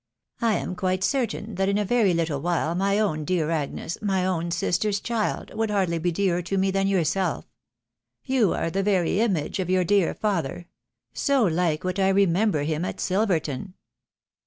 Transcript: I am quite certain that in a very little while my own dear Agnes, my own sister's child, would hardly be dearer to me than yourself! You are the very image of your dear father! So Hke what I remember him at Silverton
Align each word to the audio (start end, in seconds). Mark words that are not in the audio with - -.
I 0.41 0.55
am 0.55 0.75
quite 0.75 1.03
certain 1.03 1.53
that 1.57 1.69
in 1.69 1.77
a 1.77 1.85
very 1.85 2.15
little 2.15 2.41
while 2.41 2.73
my 2.73 2.97
own 2.97 3.23
dear 3.23 3.51
Agnes, 3.51 3.99
my 4.01 4.25
own 4.25 4.49
sister's 4.49 4.99
child, 4.99 5.53
would 5.53 5.69
hardly 5.69 5.99
be 5.99 6.11
dearer 6.11 6.41
to 6.41 6.57
me 6.57 6.71
than 6.71 6.87
yourself! 6.87 7.45
You 8.23 8.51
are 8.53 8.71
the 8.71 8.81
very 8.81 9.19
image 9.19 9.59
of 9.59 9.69
your 9.69 9.83
dear 9.83 10.15
father! 10.15 10.65
So 11.13 11.47
Hke 11.51 11.83
what 11.83 11.99
I 11.99 12.09
remember 12.09 12.63
him 12.63 12.83
at 12.83 12.99
Silverton 12.99 13.75